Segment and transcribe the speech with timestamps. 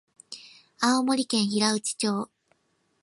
[0.79, 2.27] 青森県平内町